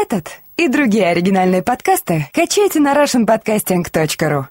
Этот 0.00 0.28
и 0.56 0.68
другие 0.68 1.08
оригинальные 1.08 1.64
подкасты 1.64 2.30
качайте 2.32 2.78
на 2.78 2.94
russianpodcasting.ru 2.94 4.46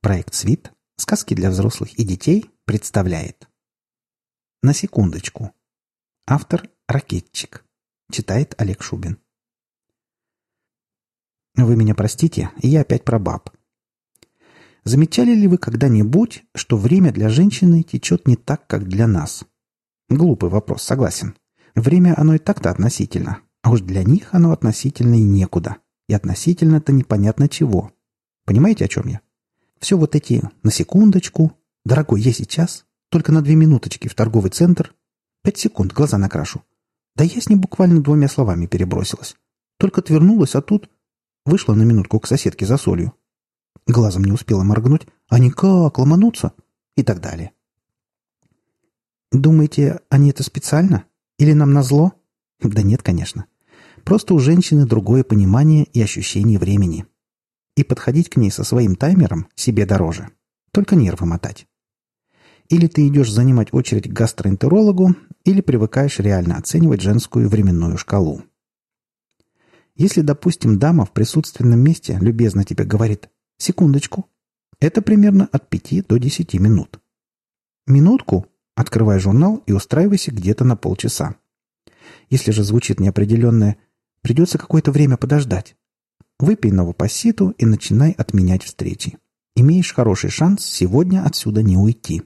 Проект 0.00 0.32
«Свит. 0.32 0.72
Сказки 0.96 1.34
для 1.34 1.50
взрослых 1.50 1.92
и 1.98 2.04
детей» 2.04 2.50
представляет 2.64 3.46
На 4.62 4.72
секундочку. 4.72 5.52
Автор 6.26 6.66
«Ракетчик». 6.88 7.62
Читает 8.10 8.54
Олег 8.56 8.82
Шубин. 8.82 9.18
Вы 11.56 11.76
меня 11.76 11.94
простите, 11.94 12.50
я 12.62 12.80
опять 12.80 13.04
про 13.04 13.18
баб. 13.18 13.50
Замечали 14.84 15.34
ли 15.34 15.46
вы 15.46 15.58
когда-нибудь, 15.58 16.44
что 16.54 16.78
время 16.78 17.12
для 17.12 17.28
женщины 17.28 17.82
течет 17.82 18.26
не 18.26 18.36
так, 18.36 18.66
как 18.66 18.88
для 18.88 19.06
нас? 19.06 19.44
Глупый 20.08 20.48
вопрос, 20.48 20.82
согласен. 20.82 21.36
Время 21.76 22.18
оно 22.18 22.34
и 22.34 22.38
так-то 22.38 22.70
относительно. 22.70 23.40
А 23.62 23.70
уж 23.70 23.82
для 23.82 24.02
них 24.02 24.30
оно 24.32 24.50
относительно 24.50 25.14
и 25.14 25.22
некуда. 25.22 25.76
И 26.08 26.14
относительно-то 26.14 26.92
непонятно 26.92 27.48
чего. 27.48 27.92
Понимаете, 28.44 28.86
о 28.86 28.88
чем 28.88 29.06
я? 29.08 29.20
Все 29.78 29.98
вот 29.98 30.14
эти 30.14 30.42
«на 30.62 30.70
секундочку», 30.70 31.52
«дорогой, 31.84 32.22
я 32.22 32.32
сейчас», 32.32 32.86
«только 33.10 33.30
на 33.30 33.42
две 33.42 33.56
минуточки 33.56 34.08
в 34.08 34.14
торговый 34.14 34.50
центр», 34.50 34.94
«пять 35.42 35.58
секунд, 35.58 35.92
глаза 35.92 36.16
накрашу». 36.16 36.62
Да 37.14 37.24
я 37.24 37.40
с 37.40 37.48
ним 37.48 37.60
буквально 37.60 38.00
двумя 38.02 38.28
словами 38.28 38.66
перебросилась. 38.66 39.36
Только 39.78 40.00
отвернулась, 40.00 40.54
а 40.54 40.62
тут 40.62 40.88
вышла 41.44 41.74
на 41.74 41.82
минутку 41.82 42.20
к 42.20 42.26
соседке 42.26 42.64
за 42.64 42.78
солью. 42.78 43.12
Глазом 43.86 44.24
не 44.24 44.32
успела 44.32 44.62
моргнуть, 44.62 45.06
а 45.28 45.38
никак 45.38 45.98
ломануться 45.98 46.52
и 46.96 47.02
так 47.02 47.20
далее. 47.20 47.52
Думаете, 49.30 50.00
они 50.08 50.30
это 50.30 50.42
специально? 50.42 51.04
Или 51.38 51.52
нам 51.52 51.72
назло? 51.72 52.14
Да 52.60 52.82
нет, 52.82 53.02
конечно. 53.02 53.46
Просто 54.04 54.34
у 54.34 54.38
женщины 54.38 54.86
другое 54.86 55.24
понимание 55.24 55.84
и 55.84 56.00
ощущение 56.00 56.58
времени. 56.58 57.06
И 57.76 57.84
подходить 57.84 58.30
к 58.30 58.36
ней 58.36 58.50
со 58.50 58.64
своим 58.64 58.96
таймером 58.96 59.48
себе 59.54 59.84
дороже. 59.84 60.30
Только 60.72 60.96
нервы 60.96 61.26
мотать. 61.26 61.66
Или 62.68 62.86
ты 62.86 63.06
идешь 63.06 63.30
занимать 63.30 63.72
очередь 63.72 64.08
к 64.08 64.12
гастроэнтерологу, 64.12 65.14
или 65.44 65.60
привыкаешь 65.60 66.18
реально 66.18 66.56
оценивать 66.56 67.00
женскую 67.00 67.48
временную 67.48 67.96
шкалу. 67.98 68.42
Если, 69.94 70.20
допустим, 70.20 70.78
дама 70.78 71.04
в 71.04 71.12
присутственном 71.12 71.80
месте 71.80 72.18
любезно 72.20 72.64
тебе 72.64 72.84
говорит 72.84 73.30
«секундочку», 73.56 74.28
это 74.80 75.00
примерно 75.00 75.48
от 75.52 75.70
5 75.70 76.06
до 76.06 76.18
10 76.18 76.54
минут. 76.54 77.00
Минутку 77.86 78.46
Открывай 78.76 79.18
журнал 79.18 79.62
и 79.66 79.72
устраивайся 79.72 80.30
где-то 80.30 80.64
на 80.64 80.76
полчаса. 80.76 81.36
Если 82.28 82.50
же 82.52 82.62
звучит 82.62 83.00
неопределенное 83.00 83.78
«придется 84.20 84.58
какое-то 84.58 84.92
время 84.92 85.16
подождать», 85.16 85.76
выпей 86.38 86.70
новопасситу 86.70 87.50
и 87.56 87.64
начинай 87.64 88.12
отменять 88.12 88.62
встречи. 88.62 89.18
Имеешь 89.54 89.94
хороший 89.94 90.28
шанс 90.28 90.64
сегодня 90.64 91.24
отсюда 91.24 91.62
не 91.62 91.78
уйти. 91.78 92.22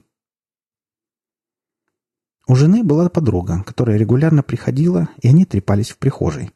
У 2.47 2.55
жены 2.55 2.83
была 2.83 3.09
подруга, 3.09 3.63
которая 3.63 3.97
регулярно 3.97 4.43
приходила, 4.43 5.07
и 5.21 5.29
они 5.29 5.45
трепались 5.45 5.91
в 5.91 5.97
прихожей. 5.97 6.51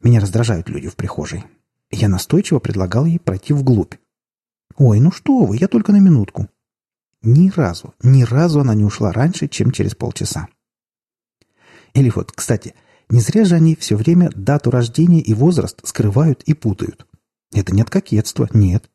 Меня 0.00 0.20
раздражают 0.20 0.68
люди 0.68 0.88
в 0.88 0.94
прихожей. 0.94 1.44
Я 1.90 2.08
настойчиво 2.08 2.60
предлагал 2.60 3.06
ей 3.06 3.18
пройти 3.18 3.52
вглубь. 3.52 3.94
«Ой, 4.76 5.00
ну 5.00 5.10
что 5.10 5.44
вы, 5.44 5.56
я 5.56 5.66
только 5.66 5.90
на 5.90 5.98
минутку. 5.98 6.48
Ни 7.22 7.50
разу, 7.50 7.94
ни 8.02 8.24
разу 8.24 8.60
она 8.60 8.74
не 8.74 8.84
ушла 8.84 9.12
раньше, 9.12 9.48
чем 9.48 9.70
через 9.70 9.94
полчаса. 9.94 10.48
Или 11.94 12.10
вот, 12.10 12.32
кстати, 12.32 12.74
не 13.08 13.20
зря 13.20 13.44
же 13.44 13.54
они 13.54 13.76
все 13.76 13.96
время 13.96 14.30
дату 14.34 14.70
рождения 14.70 15.20
и 15.20 15.34
возраст 15.34 15.86
скрывают 15.86 16.42
и 16.44 16.54
путают. 16.54 17.06
Это 17.52 17.74
не 17.74 17.82
от 17.82 17.90
кокетства, 17.90 18.48
нет. 18.52 18.90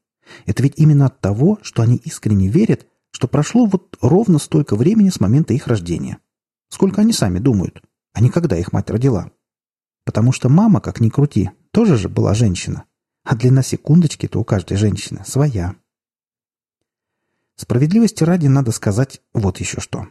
Это 0.46 0.64
ведь 0.64 0.74
именно 0.78 1.06
от 1.06 1.22
того, 1.22 1.60
что 1.62 1.84
они 1.84 1.96
искренне 1.98 2.48
верят, 2.48 2.88
что 3.12 3.28
прошло 3.28 3.66
вот 3.66 3.98
ровно 4.02 4.40
столько 4.40 4.76
времени 4.76 5.10
с 5.10 5.20
момента 5.20 5.54
их 5.54 5.68
рождения. 5.68 6.18
Сколько 6.70 7.02
они 7.02 7.14
сами 7.14 7.40
думают, 7.40 7.82
а 8.14 8.22
не 8.22 8.30
когда 8.30 8.58
их 8.58 8.74
мать 8.74 8.90
родила. 8.90 9.32
Потому 10.04 10.32
что 10.32 10.50
мама, 10.50 10.82
как 10.82 11.00
ни 11.00 11.10
крути, 11.10 11.52
тоже 11.72 11.98
же 11.98 12.10
была 12.10 12.34
женщина. 12.34 12.84
А 13.24 13.36
длина 13.36 13.62
секундочки-то 13.62 14.40
у 14.40 14.44
каждой 14.44 14.78
женщины 14.78 15.24
своя. 15.26 15.76
Справедливости 17.58 18.24
ради 18.24 18.46
надо 18.46 18.72
сказать 18.72 19.20
вот 19.34 19.60
еще 19.60 19.82
что. 19.82 20.08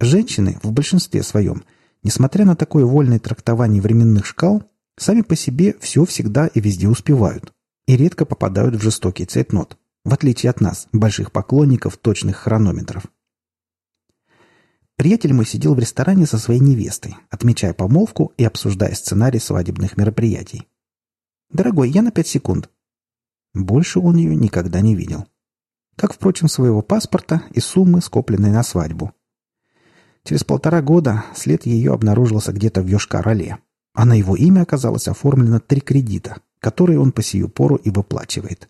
Женщины 0.00 0.60
в 0.62 0.70
большинстве 0.70 1.24
своем, 1.24 1.64
несмотря 2.04 2.44
на 2.44 2.54
такое 2.54 2.84
вольное 2.84 3.18
трактование 3.18 3.82
временных 3.82 4.24
шкал, 4.24 4.62
сами 4.96 5.22
по 5.22 5.34
себе 5.34 5.74
все 5.80 6.04
всегда 6.04 6.46
и 6.46 6.60
везде 6.60 6.88
успевают 6.88 7.52
и 7.88 7.96
редко 7.96 8.24
попадают 8.24 8.76
в 8.76 8.82
жестокий 8.82 9.26
цейтнот, 9.26 9.76
в 10.04 10.14
отличие 10.14 10.50
от 10.50 10.60
нас, 10.60 10.88
больших 10.92 11.32
поклонников 11.32 11.96
точных 11.96 12.36
хронометров. 12.36 13.04
Приятель 14.96 15.32
мой 15.32 15.46
сидел 15.46 15.74
в 15.74 15.78
ресторане 15.78 16.26
со 16.26 16.38
своей 16.38 16.60
невестой, 16.60 17.16
отмечая 17.30 17.74
помолвку 17.74 18.32
и 18.36 18.44
обсуждая 18.44 18.94
сценарий 18.94 19.38
свадебных 19.38 19.96
мероприятий. 19.96 20.66
«Дорогой, 21.50 21.90
я 21.90 22.02
на 22.02 22.10
пять 22.10 22.28
секунд». 22.28 22.70
Больше 23.54 24.00
он 24.00 24.16
ее 24.16 24.34
никогда 24.34 24.80
не 24.80 24.94
видел 24.94 25.26
как, 25.96 26.12
впрочем, 26.12 26.48
своего 26.48 26.82
паспорта 26.82 27.42
и 27.50 27.60
суммы, 27.60 28.00
скопленной 28.00 28.50
на 28.50 28.62
свадьбу. 28.62 29.12
Через 30.24 30.44
полтора 30.44 30.82
года 30.82 31.24
след 31.34 31.66
ее 31.66 31.92
обнаружился 31.92 32.52
где-то 32.52 32.82
в 32.82 32.86
Йошкар-Оле, 32.86 33.58
а 33.94 34.04
на 34.04 34.14
его 34.14 34.36
имя 34.36 34.62
оказалось 34.62 35.08
оформлено 35.08 35.60
три 35.60 35.80
кредита, 35.80 36.40
которые 36.60 37.00
он 37.00 37.12
по 37.12 37.22
сию 37.22 37.48
пору 37.48 37.76
и 37.76 37.90
выплачивает. 37.90 38.68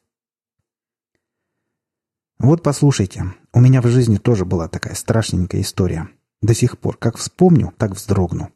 Вот 2.39 2.63
послушайте, 2.63 3.35
у 3.53 3.61
меня 3.61 3.81
в 3.81 3.87
жизни 3.87 4.19
тоже 4.19 4.45
была 4.45 4.69
такая 4.69 4.95
страшненькая 4.95 5.63
история. 5.63 6.09
До 6.43 6.55
сих 6.55 6.79
пор, 6.79 6.99
как 6.99 7.17
вспомню, 7.17 7.73
так 7.79 7.93
вздрогну. 7.93 8.53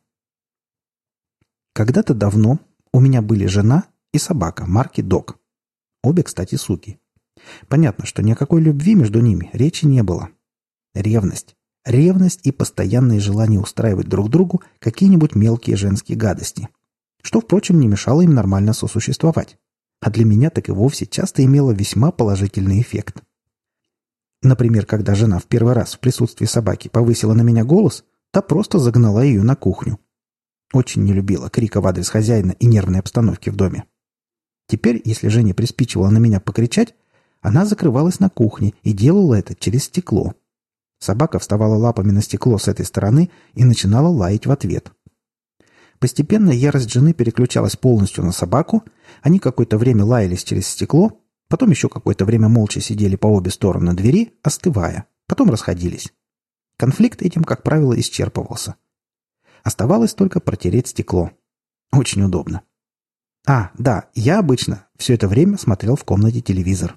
Когда-то 1.73 2.13
давно 2.13 2.61
у 2.93 3.01
меня 3.01 3.23
были 3.23 3.47
жена 3.47 3.85
и 4.13 4.19
собака 4.19 4.67
марки 4.67 5.01
Док. 5.01 5.39
Обе, 6.03 6.23
кстати, 6.23 6.57
суки. 6.57 7.01
Понятно, 7.69 8.07
что 8.07 8.23
ни 8.23 8.33
о 8.33 8.37
какой 8.37 8.61
любви 8.61 8.95
между 8.95 9.21
ними 9.21 9.51
речи 9.53 9.87
не 9.87 10.03
было. 10.03 10.31
Ревность. 10.95 11.57
Ревность 11.85 12.41
и 12.45 12.53
постоянное 12.53 13.21
желание 13.21 13.61
устраивать 13.61 14.09
друг 14.09 14.29
другу 14.29 14.63
какие-нибудь 14.79 15.35
мелкие 15.35 15.77
женские 15.77 16.19
гадости. 16.19 16.69
Что, 17.23 17.41
впрочем, 17.41 17.81
не 17.81 17.87
мешало 17.87 18.23
им 18.23 18.35
нормально 18.35 18.73
сосуществовать. 18.73 19.59
А 20.01 20.11
для 20.11 20.25
меня 20.25 20.51
так 20.51 20.69
и 20.69 20.73
вовсе 20.73 21.07
часто 21.07 21.45
имело 21.45 21.73
весьма 21.73 22.11
положительный 22.11 22.81
эффект. 22.81 23.23
Например, 24.43 24.87
когда 24.87 25.15
жена 25.15 25.39
в 25.39 25.45
первый 25.45 25.75
раз 25.75 25.95
в 25.95 26.01
присутствии 26.01 26.47
собаки 26.47 26.89
повысила 26.89 27.35
на 27.35 27.43
меня 27.43 27.65
голос, 27.65 28.05
та 28.31 28.41
просто 28.41 28.79
загнала 28.79 29.23
ее 29.23 29.43
на 29.43 29.57
кухню. 29.57 29.99
Очень 30.73 31.03
не 31.05 31.13
любила 31.13 31.51
крика 31.51 31.81
в 31.81 31.87
адрес 31.87 32.09
хозяина 32.09 32.53
и 32.53 32.67
нервной 32.67 33.01
обстановки 33.01 33.51
в 33.51 33.57
доме. 33.57 33.85
Теперь, 34.67 35.03
если 35.05 35.29
Женя 35.29 35.53
приспичивала 35.53 36.11
на 36.11 36.19
меня 36.19 36.41
покричать, 36.41 36.95
она 37.41 37.65
закрывалась 37.65 38.21
на 38.21 38.29
кухне 38.29 38.75
и 38.83 38.93
делала 38.93 39.35
это 39.35 39.55
через 39.55 39.85
стекло. 39.85 40.35
Собака 40.99 41.39
вставала 41.39 41.77
лапами 41.77 42.11
на 42.11 42.21
стекло 42.21 42.59
с 42.59 42.69
этой 42.69 42.85
стороны 42.85 43.31
и 43.55 43.65
начинала 43.65 44.09
лаять 44.09 44.47
в 44.47 44.51
ответ. 44.51 44.93
Постепенно 45.99 46.51
ярость 46.51 46.91
жены 46.91 47.13
переключалась 47.13 47.77
полностью 47.77 48.25
на 48.25 48.33
собаку, 48.33 48.85
они 49.23 49.39
какое-то 49.39 49.79
время 49.79 50.05
лаялись 50.05 50.45
через 50.45 50.67
стекло, 50.67 51.21
потом 51.49 51.71
еще 51.71 51.89
какое-то 51.89 52.25
время 52.25 52.49
молча 52.49 52.81
сидели 52.81 53.17
по 53.17 53.27
обе 53.27 53.51
стороны 53.51 53.95
двери, 53.95 54.35
остывая, 54.43 55.07
потом 55.27 55.51
расходились. 55.51 56.13
Конфликт 56.77 57.21
этим, 57.23 57.45
как 57.45 57.63
правило, 57.63 57.99
исчерпывался. 57.99 58.77
Оставалось 59.63 60.15
только 60.15 60.41
протереть 60.41 60.89
стекло. 60.89 61.31
Очень 61.93 62.23
удобно. 62.23 62.63
А, 63.47 63.71
да, 63.77 64.09
я 64.15 64.39
обычно 64.39 64.87
все 64.97 65.15
это 65.15 65.29
время 65.29 65.59
смотрел 65.59 65.97
в 65.97 66.05
комнате 66.05 66.41
телевизор. 66.41 66.95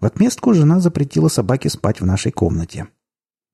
В 0.00 0.06
отместку 0.06 0.54
жена 0.54 0.80
запретила 0.80 1.28
собаке 1.28 1.68
спать 1.68 2.00
в 2.00 2.06
нашей 2.06 2.32
комнате. 2.32 2.88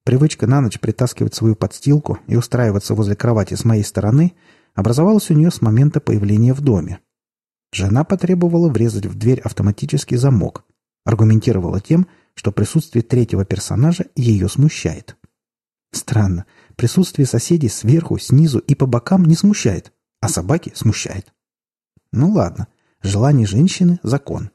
Привычка 0.04 0.46
на 0.46 0.60
ночь 0.60 0.78
притаскивать 0.78 1.34
свою 1.34 1.56
подстилку 1.56 2.20
и 2.28 2.36
устраиваться 2.36 2.94
возле 2.94 3.16
кровати 3.16 3.54
с 3.54 3.64
моей 3.64 3.82
стороны 3.82 4.34
образовалась 4.74 5.28
у 5.30 5.34
нее 5.34 5.50
с 5.50 5.60
момента 5.60 6.00
появления 6.00 6.54
в 6.54 6.60
доме. 6.60 7.00
Жена 7.72 8.04
потребовала 8.04 8.68
врезать 8.68 9.06
в 9.06 9.18
дверь 9.18 9.40
автоматический 9.40 10.16
замок. 10.16 10.64
Аргументировала 11.04 11.80
тем, 11.80 12.06
что 12.34 12.52
присутствие 12.52 13.02
третьего 13.02 13.44
персонажа 13.44 14.06
ее 14.14 14.48
смущает. 14.48 15.16
Странно, 15.90 16.46
присутствие 16.76 17.26
соседей 17.26 17.68
сверху, 17.68 18.18
снизу 18.18 18.60
и 18.60 18.76
по 18.76 18.86
бокам 18.86 19.24
не 19.24 19.34
смущает, 19.34 19.92
а 20.20 20.28
собаки 20.28 20.70
смущает. 20.76 21.32
Ну 22.12 22.30
ладно, 22.30 22.68
желание 23.02 23.48
женщины– 23.48 23.98
закон. 24.04 24.50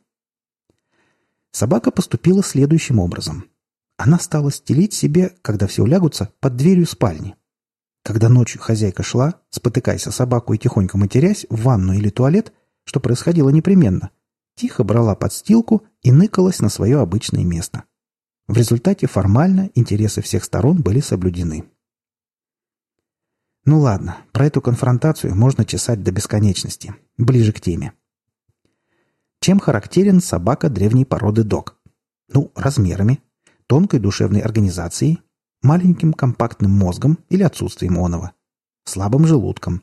Собака 1.51 1.92
поступила 1.92 2.44
следующим 2.44 3.00
образом. 3.00 3.45
Она 3.98 4.19
стала 4.19 4.51
стелить 4.51 4.94
себе, 4.94 5.36
когда 5.42 5.68
все 5.68 5.83
улягутся, 5.83 6.30
под 6.39 6.56
дверью 6.56 6.88
спальни. 6.88 7.36
Когда 8.03 8.30
ночью 8.30 8.59
хозяйка 8.62 9.03
шла, 9.03 9.36
спотыкаясь 9.50 10.07
о 10.07 10.12
собаку 10.12 10.53
и 10.53 10.57
тихонько 10.57 10.98
матерясь, 10.98 11.45
в 11.50 11.62
ванну 11.63 11.94
или 11.94 12.09
туалет, 12.09 12.51
что 12.83 13.00
происходило 13.00 13.50
непременно, 13.50 14.09
тихо 14.56 14.83
брала 14.83 15.15
подстилку 15.15 15.83
и 16.01 16.12
ныкалась 16.12 16.62
на 16.62 16.69
свое 16.69 17.00
обычное 17.00 17.44
место. 17.44 17.83
В 18.48 18.57
результате 18.57 19.07
формально 19.07 19.69
интересы 19.75 20.21
всех 20.21 20.44
сторон 20.44 20.81
были 20.81 21.00
соблюдены. 21.00 21.65
Ну 23.65 23.80
ладно, 23.80 24.18
про 24.31 24.48
эту 24.48 24.62
конфронтацию 24.62 25.36
можно 25.36 25.63
чесать 25.63 26.01
до 26.01 26.12
бесконечности. 26.12 26.95
Ближе 27.18 27.53
к 27.53 27.62
теме. 27.62 27.94
Чем 29.42 29.60
характерен 29.60 30.22
собака 30.22 30.70
древней 30.70 31.04
породы 31.04 31.44
дог? 31.44 31.76
Ну, 32.32 32.52
размерами, 32.56 33.24
тонкой 33.66 34.00
душевной 34.00 34.40
организацией, 34.40 35.20
маленьким 35.64 36.14
компактным 36.14 36.70
мозгом 36.70 37.18
или 37.30 37.42
отсутствием 37.42 37.98
оного, 37.98 38.34
слабым 38.86 39.26
желудком 39.26 39.82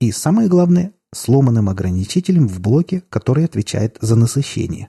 и, 0.00 0.10
самое 0.12 0.48
главное, 0.48 0.94
сломанным 1.14 1.68
ограничителем 1.68 2.48
в 2.48 2.58
блоке, 2.60 3.02
который 3.10 3.44
отвечает 3.44 3.98
за 4.00 4.16
насыщение. 4.16 4.88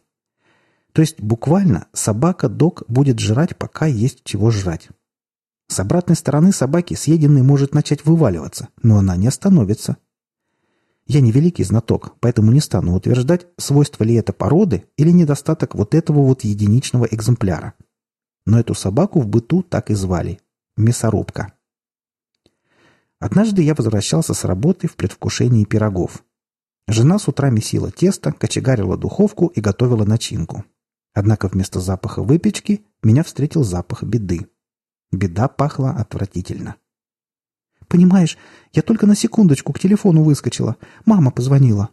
То 0.94 1.02
есть 1.02 1.20
буквально 1.20 1.88
собака-дог 1.92 2.84
будет 2.88 3.20
жрать, 3.20 3.58
пока 3.58 3.88
есть 3.88 4.24
чего 4.24 4.52
жрать. 4.52 4.88
С 5.68 5.82
обратной 5.82 6.16
стороны 6.16 6.54
собаки 6.54 6.94
съеденный 6.94 7.42
может 7.42 7.74
начать 7.74 8.06
вываливаться, 8.06 8.70
но 8.82 9.00
она 9.00 9.18
не 9.18 9.28
остановится. 9.28 9.98
Я 11.08 11.22
не 11.22 11.32
великий 11.32 11.64
знаток, 11.64 12.16
поэтому 12.20 12.52
не 12.52 12.60
стану 12.60 12.94
утверждать, 12.94 13.48
свойство 13.58 14.04
ли 14.04 14.16
это 14.16 14.34
породы 14.34 14.86
или 14.98 15.10
недостаток 15.10 15.74
вот 15.74 15.96
этого 15.96 16.20
вот 16.20 16.44
единичного 16.44 17.06
экземпляра. 17.06 17.74
Но 18.46 18.60
эту 18.60 18.74
собаку 18.74 19.22
в 19.22 19.28
быту 19.28 19.64
так 19.64 19.90
и 19.90 19.94
звали– 19.94 20.40
мясорубка. 20.78 21.54
Однажды 23.20 23.62
я 23.62 23.74
возвращался 23.74 24.34
с 24.34 24.44
работы 24.44 24.88
в 24.88 24.96
предвкушении 24.96 25.64
пирогов. 25.64 26.24
Жена 26.90 27.20
с 27.20 27.28
утра 27.28 27.50
месила 27.50 27.90
тесто, 27.90 28.34
кочегарила 28.34 28.98
духовку 28.98 29.48
и 29.48 29.62
готовила 29.62 30.04
начинку. 30.04 30.66
Однако 31.14 31.48
вместо 31.48 31.80
запаха 31.80 32.22
выпечки 32.22 32.86
меня 33.02 33.24
встретил 33.24 33.64
запах 33.64 34.04
беды. 34.04 34.48
Беда 35.12 35.48
пахла 35.48 35.92
отвратительно. 35.92 36.76
«Понимаешь, 37.88 38.38
я 38.74 38.82
только 38.82 39.06
на 39.08 39.16
секундочку 39.16 39.74
к 39.74 39.80
телефону 39.80 40.24
выскочила. 40.24 40.76
Мама 41.06 41.32
позвонила». 41.32 41.90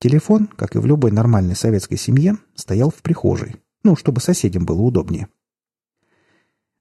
Телефон, 0.00 0.48
как 0.48 0.76
и 0.76 0.78
в 0.78 0.86
любой 0.86 1.12
нормальной 1.12 1.56
советской 1.56 1.96
семье, 1.96 2.36
стоял 2.54 2.90
в 2.90 3.02
прихожей. 3.02 3.56
Ну, 3.82 3.96
чтобы 3.96 4.20
соседям 4.20 4.66
было 4.66 4.80
удобнее. 4.80 5.28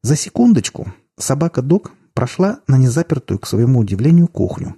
За 0.01 0.15
секундочку 0.15 0.93
собака 1.17 1.61
Док 1.61 1.93
прошла 2.13 2.59
на 2.67 2.77
незапертую, 2.77 3.39
к 3.39 3.47
своему 3.47 3.79
удивлению, 3.79 4.27
кухню. 4.27 4.75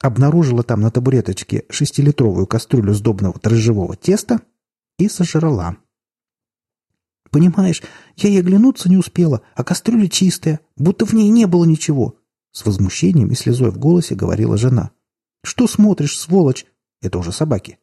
Обнаружила 0.00 0.62
там 0.62 0.80
на 0.80 0.90
табуреточке 0.90 1.64
шестилитровую 1.70 2.46
кастрюлю 2.46 2.92
сдобного 2.92 3.38
дрожжевого 3.40 3.96
теста 3.96 4.40
и 4.98 5.08
сожрала. 5.08 5.76
Понимаешь, 7.30 7.82
я 8.16 8.30
и 8.30 8.38
оглянуться 8.38 8.88
не 8.88 8.96
успела, 8.96 9.42
а 9.54 9.64
кастрюля 9.64 10.08
чистая, 10.08 10.60
будто 10.76 11.06
в 11.06 11.12
ней 11.12 11.28
не 11.30 11.46
было 11.46 11.64
ничего. 11.64 12.15
С 12.56 12.64
возмущением 12.64 13.28
и 13.28 13.34
слезой 13.34 13.70
в 13.70 13.76
голосе 13.76 14.14
говорила 14.14 14.56
жена. 14.56 14.90
Что 15.44 15.66
смотришь, 15.66 16.18
сволочь? 16.18 16.64
Это 17.02 17.18
уже 17.18 17.30
собаки. 17.30 17.78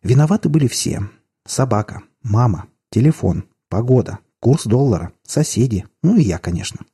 Виноваты 0.00 0.48
были 0.48 0.68
все. 0.68 1.10
Собака, 1.44 2.04
мама, 2.22 2.68
телефон, 2.92 3.46
погода, 3.68 4.20
курс 4.38 4.62
доллара, 4.66 5.12
соседи, 5.24 5.86
ну 6.04 6.16
и 6.16 6.22
я, 6.22 6.38
конечно. 6.38 6.86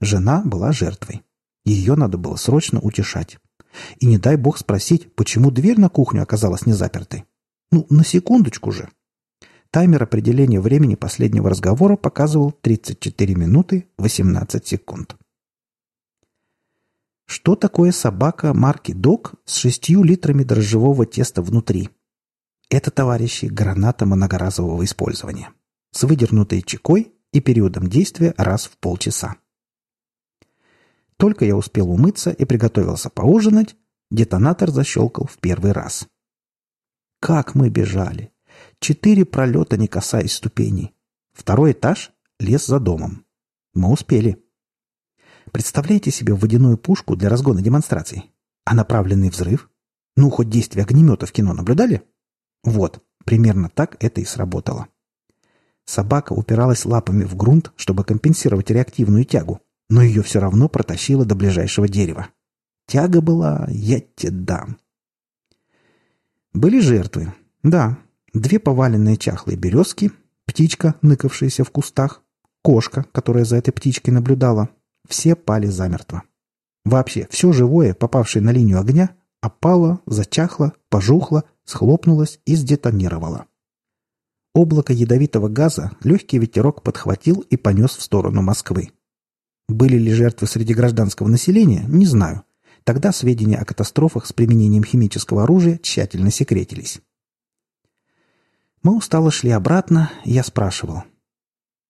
Жена 0.00 0.40
была 0.46 0.72
жертвой. 0.72 1.20
Ее 1.66 1.94
надо 1.94 2.16
было 2.16 2.36
срочно 2.36 2.80
утешать. 2.80 3.36
И 3.98 4.06
не 4.06 4.16
дай 4.16 4.36
бог 4.36 4.56
спросить, 4.56 5.14
почему 5.14 5.50
дверь 5.50 5.78
на 5.78 5.90
кухню 5.90 6.22
оказалась 6.22 6.64
не 6.64 6.72
запертой. 6.72 7.26
Ну, 7.70 7.86
на 7.90 8.02
секундочку 8.02 8.72
же. 8.72 8.88
Таймер 9.70 10.04
определения 10.04 10.62
времени 10.62 10.94
последнего 10.94 11.50
разговора 11.50 11.96
показывал 11.96 12.50
34 12.50 13.34
минуты 13.34 13.88
18 13.98 14.66
секунд. 14.66 15.18
Что 17.44 17.56
такое 17.56 17.92
собака 17.92 18.54
марки 18.54 18.92
Док 18.92 19.34
с 19.44 19.56
шестью 19.56 20.02
литрами 20.02 20.44
дрожжевого 20.44 21.04
теста 21.04 21.42
внутри? 21.42 21.90
Это, 22.70 22.90
товарищи, 22.90 23.44
граната 23.44 24.06
многоразового 24.06 24.82
использования. 24.82 25.50
С 25.90 26.04
выдернутой 26.04 26.62
чекой 26.62 27.12
и 27.32 27.42
периодом 27.42 27.86
действия 27.86 28.32
раз 28.38 28.64
в 28.64 28.78
полчаса. 28.78 29.36
Только 31.18 31.44
я 31.44 31.54
успел 31.54 31.90
умыться 31.90 32.30
и 32.30 32.46
приготовился 32.46 33.10
поужинать, 33.10 33.76
детонатор 34.10 34.70
защелкал 34.70 35.26
в 35.26 35.36
первый 35.36 35.72
раз. 35.72 36.08
Как 37.20 37.54
мы 37.54 37.68
бежали! 37.68 38.32
Четыре 38.78 39.26
пролета, 39.26 39.76
не 39.76 39.86
касаясь 39.86 40.32
ступеней. 40.32 40.94
Второй 41.34 41.72
этаж— 41.72 42.10
лес 42.40 42.64
за 42.64 42.80
домом. 42.80 43.26
Мы 43.74 43.92
успели. 43.92 44.42
Представляете 45.54 46.10
себе 46.10 46.34
водяную 46.34 46.76
пушку 46.76 47.14
для 47.14 47.28
разгона 47.28 47.62
демонстраций? 47.62 48.32
А 48.64 48.74
направленный 48.74 49.30
взрыв? 49.30 49.70
Ну, 50.16 50.28
хоть 50.28 50.50
действие 50.50 50.82
огнемета 50.82 51.26
в 51.26 51.32
кино 51.32 51.54
наблюдали? 51.54 52.02
Вот, 52.64 53.04
примерно 53.24 53.68
так 53.68 53.96
это 54.00 54.20
и 54.20 54.24
сработало. 54.24 54.88
Собака 55.84 56.32
упиралась 56.32 56.84
лапами 56.84 57.22
в 57.22 57.36
грунт, 57.36 57.70
чтобы 57.76 58.02
компенсировать 58.02 58.70
реактивную 58.70 59.24
тягу, 59.24 59.60
но 59.88 60.02
ее 60.02 60.24
все 60.24 60.40
равно 60.40 60.68
протащило 60.68 61.24
до 61.24 61.36
ближайшего 61.36 61.86
дерева. 61.86 62.30
Тяга 62.88 63.20
была, 63.20 63.68
я 63.70 64.00
тебе 64.00 64.32
дам. 64.32 64.78
Были 66.52 66.80
жертвы. 66.80 67.32
Да, 67.62 67.98
Две 68.32 68.58
поваленные 68.58 69.18
чахлые 69.18 69.56
березки, 69.56 70.10
птичка, 70.46 70.96
ныкавшаяся 71.02 71.62
в 71.62 71.70
кустах, 71.70 72.24
кошка, 72.62 73.06
которая 73.12 73.44
за 73.44 73.58
этой 73.58 73.70
птичкой 73.70 74.12
наблюдала. 74.12 74.70
Все 75.08 75.34
пали 75.34 75.66
замертво. 75.66 76.22
Вообще, 76.84 77.26
все 77.30 77.52
живое, 77.52 77.94
попавшее 77.94 78.42
на 78.42 78.50
линию 78.50 78.78
огня, 78.78 79.16
опало, 79.40 80.00
зачахло, 80.06 80.74
пожухло, 80.88 81.44
схлопнулось 81.64 82.40
и 82.44 82.54
сдетонировало. 82.56 83.46
Облако 84.54 84.92
ядовитого 84.92 85.48
газа 85.48 85.90
легкий 86.02 86.38
ветерок 86.38 86.82
подхватил 86.82 87.40
и 87.40 87.56
понес 87.56 87.96
в 87.96 88.02
сторону 88.02 88.42
Москвы. 88.42 88.90
Были 89.68 89.96
ли 89.96 90.12
жертвы 90.12 90.46
среди 90.46 90.74
гражданского 90.74 91.28
населения, 91.28 91.84
не 91.88 92.06
знаю. 92.06 92.44
Тогда 92.84 93.12
сведения 93.12 93.56
о 93.56 93.64
катастрофах 93.64 94.26
с 94.26 94.32
применением 94.32 94.84
химического 94.84 95.44
оружия 95.44 95.78
тщательно 95.78 96.30
секретились. 96.30 97.00
Мы 98.82 98.94
устало 98.94 99.30
шли 99.30 99.50
обратно, 99.50 100.12
я 100.24 100.44
спрашивал. 100.44 101.04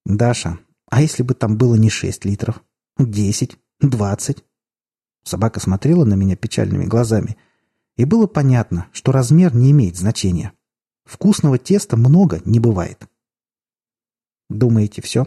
«Даша, 0.07 0.61
а 0.89 1.03
если 1.03 1.25
бы 1.25 1.35
там 1.35 1.59
было 1.59 1.75
не 1.75 1.91
шесть 1.91 2.25
литров? 2.25 2.63
Десять? 2.99 3.59
Двадцать?» 3.81 4.45
Собака 5.25 5.59
смотрела 5.59 6.05
на 6.05 6.15
меня 6.15 6.37
печальными 6.37 6.85
глазами, 6.85 7.37
и 7.97 8.05
было 8.05 8.27
понятно, 8.27 8.89
что 8.93 9.11
размер 9.11 9.55
не 9.55 9.73
имеет 9.73 9.97
значения. 9.97 10.53
Вкусного 11.05 11.59
теста 11.59 11.97
много 11.97 12.41
не 12.45 12.61
бывает. 12.61 13.09
Думаете, 14.49 15.03
все? 15.03 15.27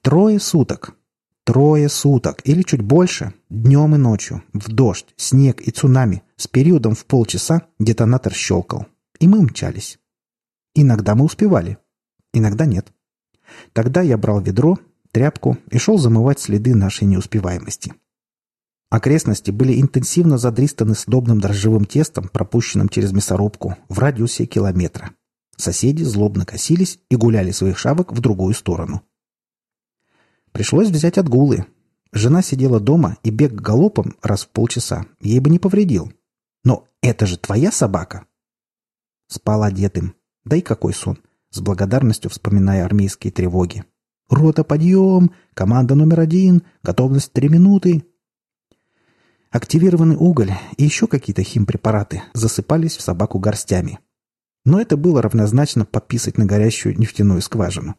Трое 0.00 0.40
суток. 0.40 0.96
Трое 1.44 1.88
суток 1.88 2.40
или 2.44 2.62
чуть 2.62 2.82
больше, 2.82 3.34
днем 3.50 3.96
и 3.96 3.98
ночью, 3.98 4.44
в 4.52 4.68
дождь, 4.68 5.12
снег 5.16 5.60
и 5.60 5.72
цунами, 5.72 6.22
с 6.36 6.46
периодом 6.46 6.94
в 6.94 7.04
полчаса 7.04 7.68
детонатор 7.80 8.32
щелкал. 8.32 8.86
И 9.18 9.26
мы 9.26 9.42
мчались. 9.42 9.98
Иногда 10.74 11.16
мы 11.16 11.24
успевали, 11.24 11.78
иногда 12.32 12.64
нет. 12.64 12.92
Тогда 13.72 14.02
я 14.02 14.16
брал 14.16 14.40
ведро, 14.40 14.78
тряпку 15.12 15.58
и 15.70 15.78
шел 15.78 15.98
замывать 15.98 16.40
следы 16.40 16.74
нашей 16.74 17.04
неуспеваемости. 17.04 17.94
Окрестности 18.90 19.50
были 19.50 19.80
интенсивно 19.80 20.36
задристаны 20.36 20.94
сдобным 20.94 21.40
дрожжевым 21.40 21.86
тестом, 21.86 22.28
пропущенным 22.28 22.88
через 22.88 23.12
мясорубку, 23.12 23.76
в 23.88 23.98
радиусе 23.98 24.44
километра. 24.44 25.12
Соседи 25.56 26.02
злобно 26.02 26.44
косились 26.44 26.98
и 27.08 27.16
гуляли 27.16 27.52
своих 27.52 27.78
шавок 27.78 28.12
в 28.12 28.20
другую 28.20 28.52
сторону. 28.54 29.02
Пришлось 30.52 30.90
взять 30.90 31.16
отгулы. 31.16 31.66
Жена 32.12 32.42
сидела 32.42 32.80
дома, 32.80 33.16
и 33.22 33.30
бег 33.30 33.52
галопом 33.52 34.16
раз 34.22 34.44
в 34.44 34.48
полчаса 34.48 35.06
ей 35.20 35.40
бы 35.40 35.48
не 35.48 35.58
повредил. 35.58 36.12
Но 36.64 36.86
это 37.00 37.24
же 37.24 37.38
твоя 37.38 37.72
собака. 37.72 38.26
Спал 39.28 39.62
одетым, 39.62 40.14
да 40.44 40.56
и 40.56 40.60
какой 40.60 40.92
сон, 40.92 41.18
с 41.48 41.60
благодарностью 41.60 42.30
вспоминая 42.30 42.84
армейские 42.84 43.32
тревоги. 43.32 43.84
«Рота, 44.32 44.64
подъем! 44.64 45.32
Команда 45.52 45.94
номер 45.94 46.20
один! 46.20 46.62
Готовность 46.82 47.34
три 47.34 47.50
минуты!» 47.50 48.02
Активированный 49.50 50.16
уголь 50.16 50.52
и 50.78 50.84
еще 50.84 51.06
какие-то 51.06 51.42
химпрепараты 51.42 52.22
засыпались 52.32 52.96
в 52.96 53.02
собаку 53.02 53.38
горстями. 53.38 53.98
Но 54.64 54.80
это 54.80 54.96
было 54.96 55.20
равнозначно 55.20 55.84
подписать 55.84 56.38
на 56.38 56.46
горящую 56.46 56.98
нефтяную 56.98 57.42
скважину. 57.42 57.96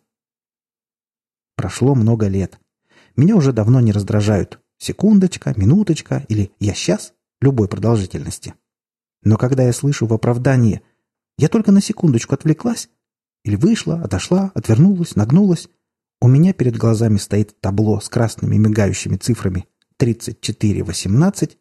Прошло 1.56 1.94
много 1.94 2.28
лет. 2.28 2.60
Меня 3.16 3.36
уже 3.36 3.54
давно 3.54 3.80
не 3.80 3.92
раздражают. 3.92 4.60
Секундочка, 4.80 5.54
минуточка 5.56 6.26
или 6.30 6.52
«я 6.60 6.74
сейчас» 6.74 7.14
любой 7.42 7.68
продолжительности. 7.68 8.56
Но 9.22 9.38
когда 9.38 9.62
я 9.62 9.72
слышу 9.72 10.08
в 10.08 10.14
оправдании 10.16 10.82
«я 11.38 11.48
только 11.48 11.72
на 11.72 11.80
секундочку 11.80 12.34
отвлеклась» 12.34 12.90
или 13.44 13.56
вышла, 13.56 14.02
отошла, 14.02 14.52
отвернулась, 14.56 15.16
нагнулась, 15.16 15.70
у 16.24 16.28
меня 16.30 16.54
перед 16.54 16.78
глазами 16.78 17.18
стоит 17.18 17.60
табло 17.60 18.00
с 18.00 18.08
красными 18.08 18.56
мигающими 18.56 19.18
цифрами 19.18 19.68
3418 19.98 21.58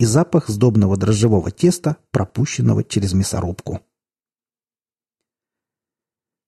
и 0.00 0.04
запах 0.04 0.48
сдобного 0.48 0.98
дрожжевого 0.98 1.50
теста, 1.50 1.96
пропущенного 2.10 2.84
через 2.84 3.14
мясорубку. 3.14 3.80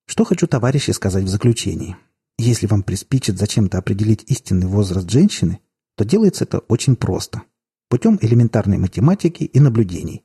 Что 0.05 0.25
хочу, 0.25 0.47
товарищи, 0.47 0.91
сказать 0.91 1.25
в 1.25 1.29
заключении. 1.29 1.97
Если 2.37 2.67
вам 2.67 2.83
приспичит 2.83 3.39
зачем-то 3.39 3.79
определить 3.79 4.25
истинный 4.31 4.67
возраст 4.67 5.09
женщины, 5.09 5.61
то 5.97 6.05
делается 6.05 6.45
это 6.45 6.59
очень 6.59 6.97
просто. 6.97 7.45
Путем 7.89 8.19
элементарной 8.21 8.77
математики 8.77 9.45
и 9.45 9.59
наблюдений. 9.59 10.23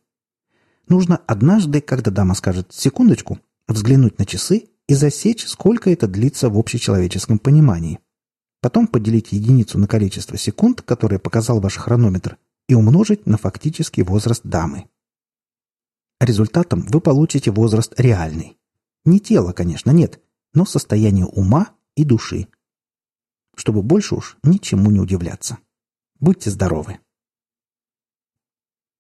Нужно 0.90 1.22
однажды, 1.26 1.80
когда 1.80 2.12
дама 2.12 2.36
скажет 2.36 2.74
«секундочку», 2.74 3.40
взглянуть 3.70 4.20
на 4.20 4.26
часы 4.26 4.69
и 4.90 4.96
засечь, 4.96 5.46
сколько 5.46 5.92
это 5.92 6.08
длится 6.08 6.50
в 6.50 6.58
общечеловеческом 6.58 7.38
понимании. 7.38 8.00
Потом 8.60 8.88
поделить 8.88 9.32
единицу 9.32 9.78
на 9.78 9.88
количество 9.88 10.36
секунд, 10.36 10.82
которое 10.82 11.20
показал 11.20 11.62
ваш 11.62 11.78
хронометр, 11.78 12.40
и 12.68 12.74
умножить 12.74 13.28
на 13.28 13.38
фактический 13.38 14.02
возраст 14.02 14.42
дамы. 14.44 14.90
Результатом 16.20 16.82
вы 16.88 17.02
получите 17.02 17.52
возраст 17.52 17.94
реальный. 18.00 18.58
Не 19.06 19.20
тело, 19.20 19.54
конечно, 19.54 19.92
нет, 19.92 20.20
но 20.54 20.66
состояние 20.66 21.28
ума 21.28 21.70
и 21.96 22.04
души. 22.04 22.48
Чтобы 23.56 23.84
больше 23.84 24.16
уж 24.16 24.38
ничему 24.42 24.90
не 24.90 25.00
удивляться. 25.00 25.60
Будьте 26.20 26.50
здоровы! 26.50 26.98